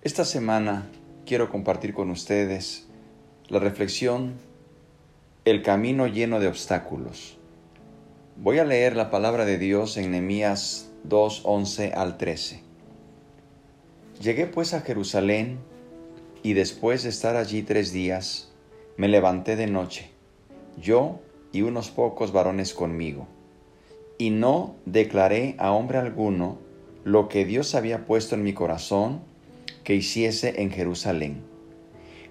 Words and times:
Esta 0.00 0.24
semana 0.24 0.86
quiero 1.26 1.50
compartir 1.50 1.92
con 1.92 2.10
ustedes 2.10 2.86
la 3.48 3.58
reflexión 3.58 4.34
El 5.44 5.60
camino 5.64 6.06
lleno 6.06 6.38
de 6.38 6.46
obstáculos. 6.46 7.36
Voy 8.36 8.60
a 8.60 8.64
leer 8.64 8.94
la 8.94 9.10
palabra 9.10 9.44
de 9.44 9.58
Dios 9.58 9.96
en 9.96 10.12
Nehemías 10.12 10.92
2, 11.02 11.42
11 11.44 11.94
al 11.94 12.16
13. 12.16 12.62
Llegué 14.22 14.46
pues 14.46 14.72
a 14.72 14.82
Jerusalén 14.82 15.58
y 16.44 16.52
después 16.52 17.02
de 17.02 17.08
estar 17.08 17.34
allí 17.34 17.64
tres 17.64 17.92
días, 17.92 18.52
me 18.96 19.08
levanté 19.08 19.56
de 19.56 19.66
noche, 19.66 20.12
yo 20.80 21.18
y 21.50 21.62
unos 21.62 21.90
pocos 21.90 22.30
varones 22.30 22.72
conmigo, 22.72 23.26
y 24.16 24.30
no 24.30 24.76
declaré 24.86 25.56
a 25.58 25.72
hombre 25.72 25.98
alguno 25.98 26.58
lo 27.02 27.28
que 27.28 27.44
Dios 27.44 27.74
había 27.74 28.06
puesto 28.06 28.36
en 28.36 28.44
mi 28.44 28.52
corazón 28.52 29.26
que 29.88 29.94
hiciese 29.94 30.60
en 30.60 30.70
Jerusalén. 30.70 31.40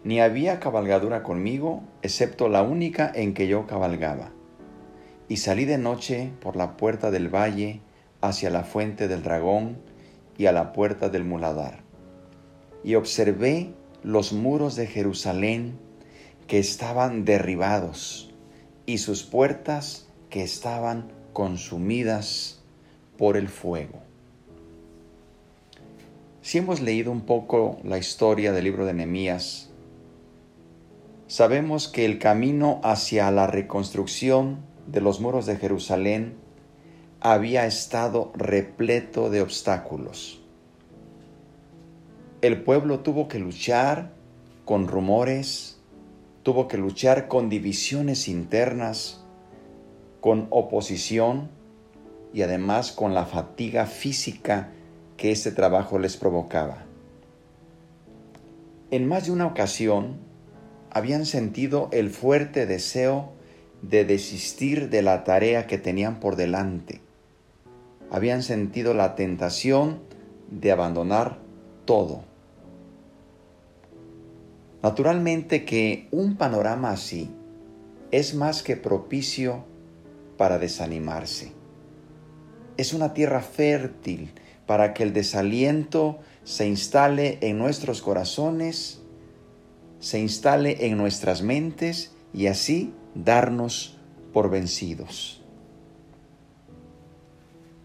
Ni 0.03 0.19
había 0.19 0.59
cabalgadura 0.59 1.23
conmigo, 1.23 1.81
excepto 2.03 2.49
la 2.49 2.61
única 2.61 3.11
en 3.11 3.33
que 3.33 3.47
yo 3.47 3.65
cabalgaba. 3.65 4.29
Y 5.27 5.37
salí 5.37 5.65
de 5.65 5.79
noche 5.79 6.29
por 6.39 6.55
la 6.55 6.77
puerta 6.77 7.09
del 7.09 7.33
valle 7.33 7.81
hacia 8.21 8.51
la 8.51 8.63
fuente 8.63 9.07
del 9.07 9.23
dragón 9.23 9.79
y 10.37 10.45
a 10.45 10.51
la 10.51 10.71
puerta 10.71 11.09
del 11.09 11.23
muladar. 11.23 11.79
Y 12.83 12.93
observé 12.93 13.73
los 14.03 14.33
muros 14.33 14.75
de 14.75 14.85
Jerusalén 14.85 15.79
que 16.45 16.59
estaban 16.59 17.25
derribados 17.25 18.35
y 18.85 18.99
sus 18.99 19.23
puertas 19.23 20.07
que 20.29 20.43
estaban 20.43 21.11
consumidas 21.33 22.61
por 23.17 23.35
el 23.35 23.49
fuego. 23.49 24.03
Si 26.47 26.59
hemos 26.59 26.79
leído 26.79 27.11
un 27.11 27.23
poco 27.25 27.77
la 27.83 27.97
historia 27.97 28.53
del 28.53 28.63
libro 28.63 28.85
de 28.85 28.93
Nehemías, 28.93 29.69
sabemos 31.27 31.89
que 31.89 32.05
el 32.05 32.19
camino 32.19 32.79
hacia 32.85 33.29
la 33.31 33.47
reconstrucción 33.47 34.59
de 34.85 35.01
los 35.01 35.19
muros 35.19 35.45
de 35.45 35.57
Jerusalén 35.57 36.37
había 37.19 37.65
estado 37.65 38.31
repleto 38.33 39.29
de 39.29 39.41
obstáculos. 39.41 40.41
El 42.39 42.63
pueblo 42.63 43.01
tuvo 43.01 43.27
que 43.27 43.39
luchar 43.39 44.13
con 44.63 44.87
rumores, 44.87 45.81
tuvo 46.43 46.69
que 46.69 46.77
luchar 46.77 47.27
con 47.27 47.49
divisiones 47.49 48.29
internas, 48.29 49.21
con 50.21 50.47
oposición 50.49 51.49
y 52.33 52.43
además 52.43 52.93
con 52.93 53.13
la 53.13 53.25
fatiga 53.25 53.85
física 53.85 54.71
que 55.17 55.31
este 55.31 55.51
trabajo 55.51 55.99
les 55.99 56.15
provocaba. 56.15 56.85
En 58.91 59.07
más 59.07 59.25
de 59.25 59.31
una 59.31 59.47
ocasión 59.47 60.17
habían 60.91 61.25
sentido 61.25 61.89
el 61.91 62.09
fuerte 62.09 62.65
deseo 62.65 63.33
de 63.81 64.05
desistir 64.05 64.89
de 64.89 65.01
la 65.01 65.23
tarea 65.23 65.67
que 65.67 65.77
tenían 65.77 66.19
por 66.19 66.35
delante. 66.35 67.01
Habían 68.09 68.43
sentido 68.43 68.93
la 68.93 69.15
tentación 69.15 69.99
de 70.49 70.71
abandonar 70.71 71.39
todo. 71.85 72.23
Naturalmente 74.81 75.65
que 75.65 76.07
un 76.11 76.37
panorama 76.37 76.91
así 76.91 77.29
es 78.11 78.35
más 78.35 78.63
que 78.63 78.77
propicio 78.77 79.65
para 80.37 80.59
desanimarse. 80.59 81.51
Es 82.77 82.93
una 82.93 83.13
tierra 83.13 83.41
fértil 83.41 84.31
para 84.67 84.93
que 84.93 85.01
el 85.01 85.13
desaliento 85.13 86.19
se 86.43 86.67
instale 86.67 87.39
en 87.41 87.57
nuestros 87.57 88.01
corazones, 88.03 89.01
se 89.99 90.19
instale 90.19 90.85
en 90.85 90.97
nuestras 90.97 91.41
mentes 91.41 92.13
y 92.33 92.47
así 92.47 92.93
darnos 93.15 93.97
por 94.33 94.51
vencidos. 94.51 95.41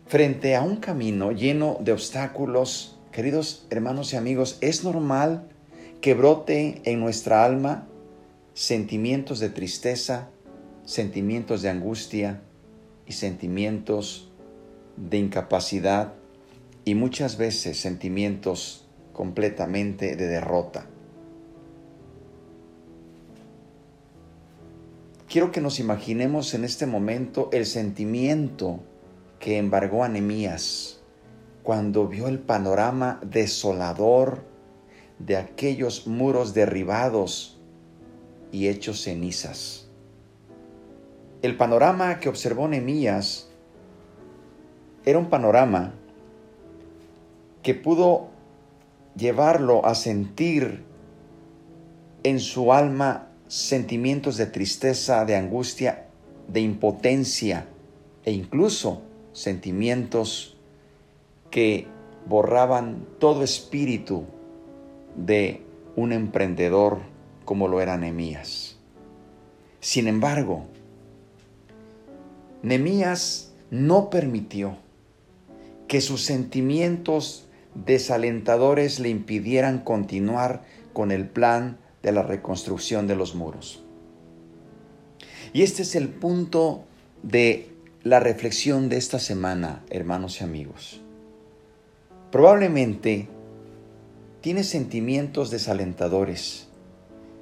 Frente 0.06 0.56
a 0.56 0.62
un 0.62 0.76
camino 0.76 1.32
lleno 1.32 1.78
de 1.80 1.92
obstáculos, 1.92 2.98
queridos 3.12 3.66
hermanos 3.70 4.12
y 4.12 4.16
amigos, 4.16 4.58
es 4.60 4.84
normal 4.84 5.48
que 6.02 6.12
brote 6.12 6.82
en 6.84 7.00
nuestra 7.00 7.44
alma 7.44 7.86
sentimientos 8.54 9.38
de 9.38 9.48
tristeza, 9.48 10.28
sentimientos 10.84 11.62
de 11.62 11.70
angustia 11.70 12.42
y 13.06 13.12
sentimientos 13.12 14.30
de 14.96 15.18
incapacidad 15.18 16.12
y 16.84 16.94
muchas 16.94 17.37
veces 17.37 17.81
sentimientos 17.81 18.88
completamente 19.12 20.16
de 20.16 20.26
derrota. 20.26 20.87
Quiero 25.28 25.50
que 25.50 25.60
nos 25.60 25.81
imaginemos 25.81 26.53
en 26.54 26.65
este 26.65 26.87
momento 26.87 27.48
el 27.53 27.65
sentimiento 27.65 28.81
que 29.38 29.59
embargó 29.59 30.04
a 30.04 30.09
Nemías 30.09 31.00
cuando 31.62 32.06
vio 32.06 32.28
el 32.28 32.38
panorama 32.38 33.20
desolador 33.25 34.44
de 35.19 35.37
aquellos 35.37 36.06
muros 36.06 36.53
derribados 36.53 37.60
y 38.50 38.69
hechos 38.69 39.03
cenizas. 39.03 39.88
El 41.41 41.56
panorama 41.56 42.20
que 42.20 42.28
observó 42.28 42.69
Nemías 42.69 43.49
era 45.04 45.19
un 45.19 45.31
panorama 45.31 45.94
que 47.62 47.74
pudo 47.74 48.28
llevarlo 49.16 49.86
a 49.86 49.94
sentir 49.94 50.84
en 52.22 52.40
su 52.40 52.72
alma 52.72 53.28
sentimientos 53.48 54.36
de 54.36 54.46
tristeza, 54.46 55.24
de 55.24 55.36
angustia, 55.36 56.06
de 56.48 56.60
impotencia 56.60 57.66
e 58.24 58.32
incluso 58.32 59.02
sentimientos 59.32 60.56
que 61.50 61.86
borraban 62.26 63.06
todo 63.18 63.42
espíritu 63.42 64.24
de 65.16 65.62
un 65.96 66.12
emprendedor 66.12 67.00
como 67.44 67.68
lo 67.68 67.80
era 67.80 67.96
Nemías. 67.96 68.76
Sin 69.80 70.08
embargo, 70.08 70.64
Nemías 72.62 73.52
no 73.70 74.10
permitió 74.10 74.76
que 75.88 76.00
sus 76.00 76.22
sentimientos 76.24 77.48
desalentadores 77.74 79.00
le 79.00 79.08
impidieran 79.08 79.78
continuar 79.78 80.62
con 80.92 81.10
el 81.10 81.28
plan 81.28 81.78
de 82.02 82.12
la 82.12 82.22
reconstrucción 82.22 83.06
de 83.06 83.16
los 83.16 83.34
muros. 83.34 83.82
Y 85.52 85.62
este 85.62 85.82
es 85.82 85.94
el 85.94 86.08
punto 86.08 86.84
de 87.22 87.70
la 88.02 88.20
reflexión 88.20 88.88
de 88.88 88.96
esta 88.96 89.18
semana, 89.18 89.84
hermanos 89.90 90.40
y 90.40 90.44
amigos. 90.44 91.00
Probablemente 92.30 93.28
tienes 94.40 94.68
sentimientos 94.68 95.50
desalentadores, 95.50 96.68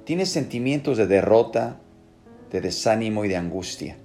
tienes 0.03 0.29
sentimientos 0.29 0.97
de 0.97 1.07
derrota, 1.07 1.79
de 2.51 2.61
desánimo 2.61 3.25
y 3.25 3.29
de 3.29 3.37
angustia 3.37 3.97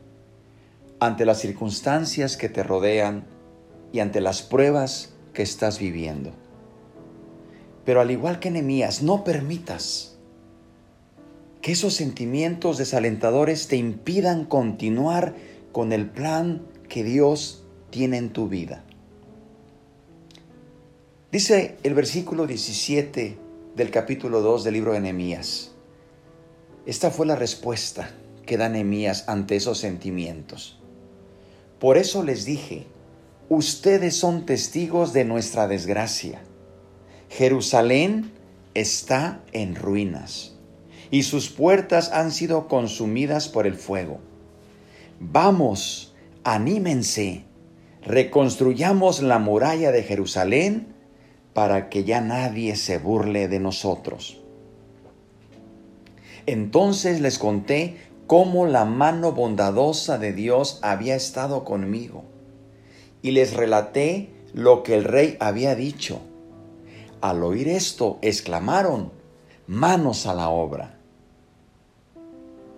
ante 1.00 1.24
las 1.24 1.38
circunstancias 1.38 2.36
que 2.36 2.48
te 2.48 2.62
rodean 2.62 3.24
y 3.92 4.00
ante 4.00 4.20
las 4.20 4.42
pruebas 4.42 5.14
que 5.36 5.42
estás 5.42 5.78
viviendo. 5.78 6.32
Pero 7.84 8.00
al 8.00 8.10
igual 8.10 8.40
que 8.40 8.50
Nehemías, 8.50 9.02
no 9.02 9.22
permitas 9.22 10.16
que 11.60 11.72
esos 11.72 11.94
sentimientos 11.94 12.78
desalentadores 12.78 13.68
te 13.68 13.76
impidan 13.76 14.46
continuar 14.46 15.34
con 15.72 15.92
el 15.92 16.08
plan 16.08 16.62
que 16.88 17.04
Dios 17.04 17.64
tiene 17.90 18.16
en 18.16 18.30
tu 18.30 18.48
vida. 18.48 18.82
Dice 21.30 21.76
el 21.82 21.92
versículo 21.92 22.46
17 22.46 23.38
del 23.76 23.90
capítulo 23.90 24.40
2 24.40 24.64
del 24.64 24.74
libro 24.74 24.94
de 24.94 25.00
Nehemías. 25.00 25.72
Esta 26.86 27.10
fue 27.10 27.26
la 27.26 27.36
respuesta 27.36 28.10
que 28.46 28.56
da 28.56 28.70
Nehemías 28.70 29.28
ante 29.28 29.56
esos 29.56 29.76
sentimientos. 29.78 30.80
Por 31.78 31.98
eso 31.98 32.22
les 32.22 32.46
dije, 32.46 32.86
ustedes 33.48 34.16
son 34.16 34.44
testigos 34.44 35.12
de 35.12 35.24
nuestra 35.24 35.68
desgracia. 35.68 36.40
Jerusalén 37.28 38.32
está 38.74 39.40
en 39.52 39.74
ruinas 39.74 40.54
y 41.10 41.22
sus 41.22 41.50
puertas 41.50 42.10
han 42.12 42.32
sido 42.32 42.66
consumidas 42.68 43.48
por 43.48 43.66
el 43.66 43.74
fuego. 43.74 44.18
Vamos, 45.20 46.14
anímense, 46.44 47.44
reconstruyamos 48.02 49.22
la 49.22 49.38
muralla 49.38 49.92
de 49.92 50.02
Jerusalén 50.02 50.94
para 51.52 51.88
que 51.88 52.04
ya 52.04 52.20
nadie 52.20 52.76
se 52.76 52.98
burle 52.98 53.48
de 53.48 53.60
nosotros. 53.60 54.40
Entonces 56.46 57.20
les 57.20 57.38
conté 57.38 57.96
cómo 58.26 58.66
la 58.66 58.84
mano 58.84 59.32
bondadosa 59.32 60.18
de 60.18 60.32
Dios 60.32 60.80
había 60.82 61.14
estado 61.16 61.64
conmigo 61.64 62.35
y 63.26 63.32
les 63.32 63.54
relaté 63.54 64.30
lo 64.54 64.84
que 64.84 64.94
el 64.94 65.02
rey 65.02 65.36
había 65.40 65.74
dicho. 65.74 66.20
al 67.20 67.42
oír 67.42 67.66
esto, 67.66 68.20
exclamaron, 68.22 69.10
manos 69.66 70.26
a 70.26 70.34
la 70.34 70.48
obra. 70.48 70.96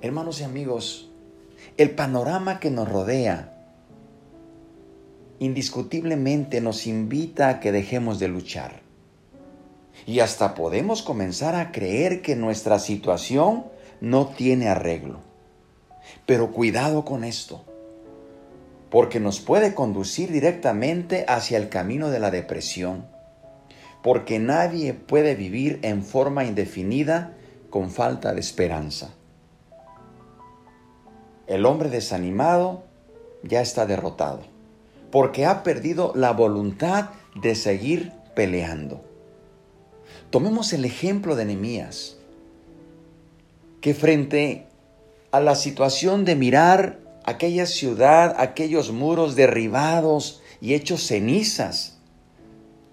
Hermanos 0.00 0.40
y 0.40 0.44
amigos, 0.44 1.10
el 1.76 1.90
panorama 1.90 2.60
que 2.60 2.70
nos 2.70 2.88
rodea 2.88 3.58
indiscutiblemente 5.38 6.62
nos 6.62 6.86
invita 6.86 7.50
a 7.50 7.60
que 7.60 7.70
dejemos 7.70 8.18
de 8.18 8.28
luchar. 8.28 8.80
Y 10.06 10.20
hasta 10.20 10.54
podemos 10.54 11.02
comenzar 11.02 11.56
a 11.56 11.72
creer 11.72 12.22
que 12.22 12.36
nuestra 12.36 12.78
situación 12.78 13.66
no 14.00 14.28
tiene 14.28 14.70
arreglo. 14.70 15.20
Pero 16.24 16.52
cuidado 16.52 17.04
con 17.04 17.24
esto, 17.24 17.66
porque 18.90 19.20
nos 19.20 19.40
puede 19.40 19.74
conducir 19.74 20.32
directamente 20.32 21.24
hacia 21.28 21.58
el 21.58 21.68
camino 21.68 22.10
de 22.10 22.20
la 22.20 22.30
depresión, 22.30 23.06
porque 24.02 24.38
nadie 24.38 24.94
puede 24.94 25.34
vivir 25.34 25.78
en 25.82 26.02
forma 26.02 26.44
indefinida 26.44 27.34
con 27.70 27.90
falta 27.90 28.32
de 28.32 28.40
esperanza. 28.40 29.14
El 31.46 31.66
hombre 31.66 31.88
desanimado 31.90 32.84
ya 33.42 33.60
está 33.60 33.86
derrotado, 33.86 34.40
porque 35.10 35.46
ha 35.46 35.62
perdido 35.62 36.12
la 36.14 36.32
voluntad 36.32 37.10
de 37.34 37.54
seguir 37.54 38.12
peleando. 38.34 39.02
Tomemos 40.30 40.72
el 40.72 40.84
ejemplo 40.84 41.36
de 41.36 41.44
Nehemías, 41.46 42.18
que 43.80 43.94
frente 43.94 44.66
a 45.30 45.40
la 45.40 45.54
situación 45.54 46.24
de 46.24 46.36
mirar 46.36 46.98
aquella 47.28 47.66
ciudad, 47.66 48.36
aquellos 48.38 48.90
muros 48.90 49.36
derribados 49.36 50.40
y 50.62 50.72
hechos 50.72 51.06
cenizas, 51.06 51.98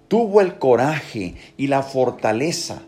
tuvo 0.10 0.42
el 0.42 0.60
coraje 0.60 1.36
y 1.56 1.68
la 1.68 1.84
fortaleza 1.84 2.82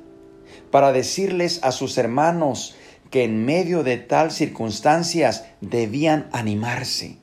para 0.72 0.92
decirles 0.92 1.62
a 1.64 1.72
sus 1.72 1.98
hermanos 1.98 2.76
que 3.12 3.24
en 3.24 3.46
medio 3.46 3.84
de 3.84 3.96
tal 3.96 4.32
circunstancias 4.32 5.46
debían 5.62 6.28
animarse. 6.34 7.18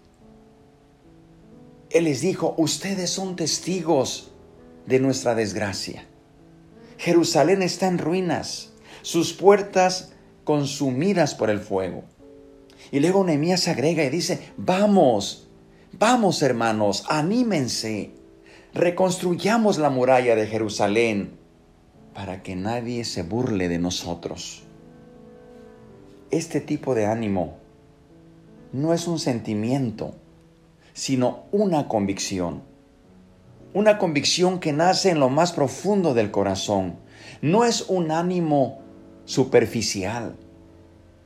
Él 1.90 2.04
les 2.04 2.22
dijo, 2.22 2.54
ustedes 2.56 3.10
son 3.10 3.36
testigos 3.36 4.32
de 4.86 5.00
nuestra 5.00 5.34
desgracia. 5.34 6.06
Jerusalén 6.96 7.60
está 7.60 7.88
en 7.88 7.98
ruinas, 7.98 8.72
sus 9.02 9.34
puertas 9.34 10.14
consumidas 10.44 11.34
por 11.34 11.50
el 11.50 11.60
fuego. 11.60 12.04
Y 12.90 13.00
luego 13.00 13.24
Nehemías 13.24 13.68
agrega 13.68 14.04
y 14.04 14.10
dice, 14.10 14.52
vamos, 14.56 15.48
vamos 15.98 16.42
hermanos, 16.42 17.04
anímense, 17.08 18.12
reconstruyamos 18.72 19.78
la 19.78 19.90
muralla 19.90 20.36
de 20.36 20.46
Jerusalén 20.46 21.38
para 22.14 22.42
que 22.42 22.56
nadie 22.56 23.04
se 23.04 23.22
burle 23.22 23.68
de 23.68 23.78
nosotros. 23.78 24.62
Este 26.30 26.60
tipo 26.60 26.94
de 26.94 27.06
ánimo 27.06 27.56
no 28.72 28.92
es 28.92 29.06
un 29.06 29.18
sentimiento, 29.18 30.14
sino 30.92 31.44
una 31.52 31.88
convicción. 31.88 32.62
Una 33.72 33.98
convicción 33.98 34.60
que 34.60 34.72
nace 34.72 35.10
en 35.10 35.20
lo 35.20 35.28
más 35.28 35.52
profundo 35.52 36.14
del 36.14 36.30
corazón. 36.30 36.96
No 37.40 37.64
es 37.64 37.82
un 37.88 38.10
ánimo 38.10 38.78
superficial, 39.24 40.36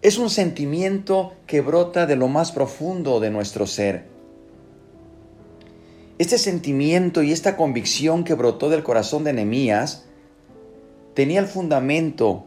es 0.01 0.19
un 0.19 0.31
sentimiento 0.31 1.33
que 1.47 1.61
brota 1.61 2.07
de 2.07 2.15
lo 2.15 2.29
más 2.29 2.53
profundo 2.53 3.19
de 3.19 3.31
nuestro 3.31 3.67
ser. 3.67 4.07
Este 6.19 6.39
sentimiento 6.39 7.23
y 7.23 7.33
esta 7.33 7.57
convicción 7.57 8.23
que 8.25 8.35
brotó 8.35 8.71
del 8.71 8.85
corazón 8.85 9.25
de 9.25 9.33
Nehemías 9.33 10.05
tenía 11.15 11.41
el 11.41 11.47
fundamento 11.47 12.47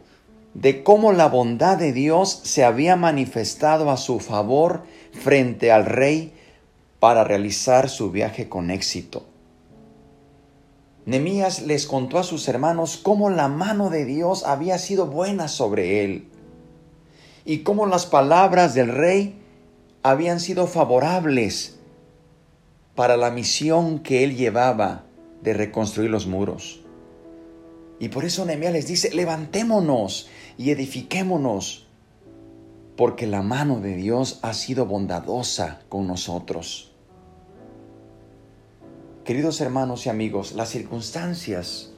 de 0.54 0.82
cómo 0.82 1.12
la 1.12 1.28
bondad 1.28 1.76
de 1.78 1.92
Dios 1.92 2.40
se 2.42 2.64
había 2.64 2.96
manifestado 2.96 3.90
a 3.90 3.96
su 3.96 4.18
favor 4.20 4.84
frente 5.12 5.70
al 5.72 5.84
rey 5.84 6.32
para 7.00 7.24
realizar 7.24 7.90
su 7.90 8.10
viaje 8.10 8.48
con 8.48 8.70
éxito. 8.70 9.26
Nehemías 11.04 11.62
les 11.62 11.86
contó 11.86 12.18
a 12.18 12.22
sus 12.22 12.48
hermanos 12.48 12.96
cómo 12.96 13.28
la 13.28 13.48
mano 13.48 13.90
de 13.90 14.04
Dios 14.04 14.44
había 14.44 14.78
sido 14.78 15.06
buena 15.06 15.48
sobre 15.48 16.04
él 16.04 16.31
y 17.44 17.58
cómo 17.58 17.86
las 17.86 18.06
palabras 18.06 18.74
del 18.74 18.88
rey 18.88 19.38
habían 20.02 20.40
sido 20.40 20.66
favorables 20.66 21.78
para 22.94 23.16
la 23.16 23.30
misión 23.30 24.00
que 24.00 24.24
él 24.24 24.36
llevaba 24.36 25.04
de 25.42 25.54
reconstruir 25.54 26.10
los 26.10 26.26
muros. 26.26 26.80
Y 27.98 28.08
por 28.08 28.24
eso 28.24 28.44
Nehemías 28.44 28.72
les 28.72 28.86
dice, 28.86 29.14
levantémonos 29.14 30.28
y 30.58 30.70
edifiquémonos, 30.70 31.86
porque 32.96 33.26
la 33.26 33.42
mano 33.42 33.80
de 33.80 33.96
Dios 33.96 34.38
ha 34.42 34.54
sido 34.54 34.86
bondadosa 34.86 35.82
con 35.88 36.06
nosotros. 36.06 36.92
Queridos 39.24 39.60
hermanos 39.60 40.06
y 40.06 40.08
amigos, 40.08 40.52
las 40.52 40.70
circunstancias 40.70 41.92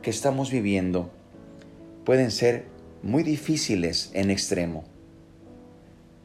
que 0.00 0.10
estamos 0.10 0.50
viviendo 0.50 1.10
pueden 2.04 2.30
ser 2.30 2.73
muy 3.04 3.22
difíciles 3.22 4.10
en 4.14 4.30
extremo. 4.30 4.84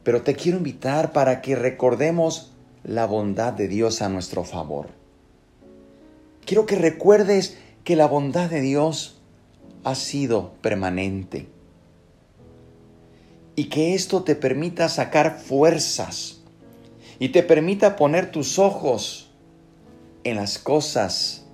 Pero 0.02 0.22
te 0.22 0.34
quiero 0.34 0.58
invitar 0.58 1.12
para 1.12 1.42
que 1.42 1.54
recordemos 1.54 2.52
la 2.82 3.06
bondad 3.06 3.52
de 3.52 3.68
Dios 3.68 4.00
a 4.00 4.08
nuestro 4.08 4.44
favor. 4.44 4.88
Quiero 6.46 6.64
que 6.64 6.76
recuerdes 6.76 7.58
que 7.84 7.96
la 7.96 8.06
bondad 8.06 8.48
de 8.48 8.62
Dios 8.62 9.20
ha 9.84 9.94
sido 9.94 10.54
permanente 10.62 11.48
y 13.56 13.64
que 13.64 13.94
esto 13.94 14.22
te 14.22 14.34
permita 14.34 14.88
sacar 14.88 15.38
fuerzas 15.38 16.40
y 17.18 17.28
te 17.28 17.42
permita 17.42 17.96
poner 17.96 18.30
tus 18.30 18.58
ojos 18.58 19.30
en 20.24 20.36
las 20.36 20.58
cosas 20.58 21.44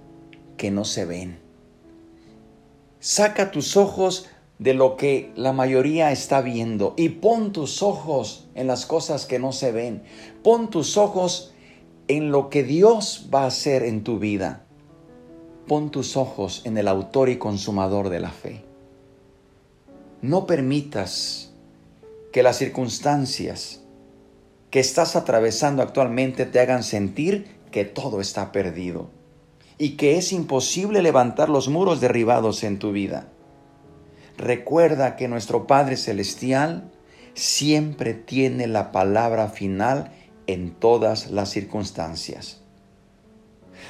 que 0.56 0.70
no 0.70 0.84
se 0.84 1.04
ven. 1.04 1.38
Saca 3.00 3.50
tus 3.50 3.76
ojos 3.76 4.28
de 4.58 4.74
lo 4.74 4.96
que 4.96 5.32
la 5.36 5.52
mayoría 5.52 6.12
está 6.12 6.40
viendo 6.40 6.94
y 6.96 7.10
pon 7.10 7.52
tus 7.52 7.82
ojos 7.82 8.48
en 8.54 8.66
las 8.66 8.86
cosas 8.86 9.26
que 9.26 9.38
no 9.38 9.52
se 9.52 9.72
ven. 9.72 10.02
Pon 10.42 10.70
tus 10.70 10.96
ojos 10.96 11.52
en 12.08 12.30
lo 12.30 12.48
que 12.48 12.62
Dios 12.62 13.28
va 13.34 13.42
a 13.42 13.48
hacer 13.48 13.82
en 13.82 14.02
tu 14.02 14.18
vida. 14.18 14.64
Pon 15.66 15.90
tus 15.90 16.16
ojos 16.16 16.62
en 16.64 16.78
el 16.78 16.88
autor 16.88 17.28
y 17.28 17.38
consumador 17.38 18.08
de 18.08 18.20
la 18.20 18.30
fe. 18.30 18.62
No 20.22 20.46
permitas 20.46 21.52
que 22.32 22.42
las 22.42 22.56
circunstancias 22.56 23.82
que 24.70 24.80
estás 24.80 25.16
atravesando 25.16 25.82
actualmente 25.82 26.46
te 26.46 26.60
hagan 26.60 26.82
sentir 26.82 27.56
que 27.70 27.84
todo 27.84 28.20
está 28.20 28.52
perdido 28.52 29.10
y 29.78 29.96
que 29.96 30.16
es 30.16 30.32
imposible 30.32 31.02
levantar 31.02 31.48
los 31.48 31.68
muros 31.68 32.00
derribados 32.00 32.64
en 32.64 32.78
tu 32.78 32.92
vida. 32.92 33.28
Recuerda 34.36 35.16
que 35.16 35.28
nuestro 35.28 35.66
Padre 35.66 35.96
Celestial 35.96 36.90
siempre 37.34 38.12
tiene 38.14 38.66
la 38.66 38.92
palabra 38.92 39.48
final 39.48 40.12
en 40.46 40.72
todas 40.72 41.30
las 41.30 41.50
circunstancias. 41.50 42.60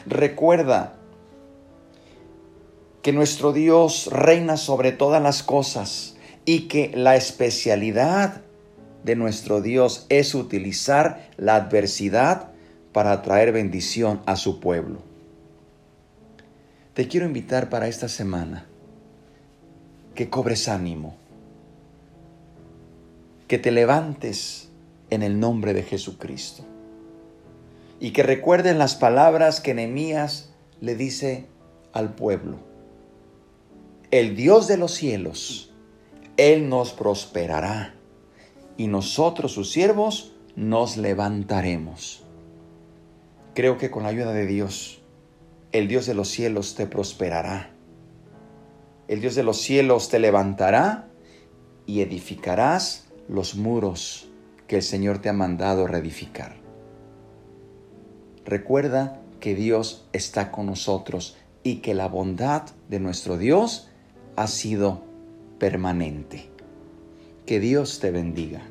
Recuerda 0.07 0.95
que 3.03 3.12
nuestro 3.12 3.53
Dios 3.53 4.09
reina 4.12 4.57
sobre 4.57 4.93
todas 4.93 5.23
las 5.23 5.43
cosas 5.43 6.17
y 6.45 6.69
que 6.69 6.93
la 6.95 7.17
especialidad 7.17 8.43
de 9.05 9.17
nuestro 9.17 9.61
Dios 9.61 10.07
es 10.09 10.35
utilizar 10.35 11.29
la 11.37 11.57
adversidad 11.57 12.50
para 12.93 13.23
traer 13.23 13.53
bendición 13.53 14.23
a 14.26 14.37
su 14.37 14.59
pueblo. 14.61 15.00
Te 16.95 17.09
quiero 17.09 17.26
invitar 17.26 17.69
para 17.69 17.88
esta 17.88 18.09
semana 18.09 18.67
que 20.16 20.28
cobres 20.28 20.66
ánimo, 20.66 21.14
que 23.46 23.58
te 23.58 23.70
levantes 23.70 24.70
en 25.11 25.23
el 25.23 25.38
nombre 25.38 25.75
de 25.75 25.85
Jesucristo 25.85 26.64
y 28.00 28.11
que 28.11 28.25
recuerden 28.25 28.78
las 28.78 28.96
palabras 28.96 29.61
que 29.61 29.75
Nehemías 29.75 30.50
le 30.80 30.96
dice 30.96 31.46
al 31.92 32.14
pueblo. 32.14 32.58
El 34.11 34.35
Dios 34.35 34.66
de 34.66 34.78
los 34.78 34.92
cielos, 34.92 35.73
Él 36.37 36.68
nos 36.68 36.92
prosperará 36.92 37.94
y 38.76 38.88
nosotros 38.88 39.52
sus 39.52 39.70
siervos 39.70 40.32
nos 40.56 40.96
levantaremos. 40.96 42.25
Creo 43.54 43.78
que 43.78 43.90
con 43.90 44.02
la 44.02 44.08
ayuda 44.08 44.32
de 44.32 44.46
Dios, 44.46 45.02
el 45.73 45.88
Dios 45.88 46.06
de 46.06 46.14
los 46.14 46.28
cielos 46.28 46.75
te 46.75 46.87
prosperará 46.87 47.75
el 49.08 49.20
Dios 49.20 49.34
de 49.34 49.42
los 49.42 49.60
cielos 49.60 50.08
te 50.08 50.18
levantará 50.18 51.08
y 51.86 52.00
edificarás 52.00 53.06
los 53.28 53.54
muros 53.54 54.28
que 54.66 54.76
el 54.76 54.82
Señor 54.82 55.18
te 55.18 55.28
ha 55.28 55.32
mandado 55.32 55.86
reedificar. 55.86 56.56
Recuerda 58.44 59.20
que 59.40 59.54
Dios 59.54 60.08
está 60.12 60.50
con 60.50 60.66
nosotros 60.66 61.36
y 61.62 61.76
que 61.76 61.94
la 61.94 62.08
bondad 62.08 62.62
de 62.88 63.00
nuestro 63.00 63.38
Dios 63.38 63.88
ha 64.36 64.46
sido 64.46 65.02
permanente. 65.58 66.50
Que 67.44 67.60
Dios 67.60 68.00
te 68.00 68.10
bendiga. 68.10 68.62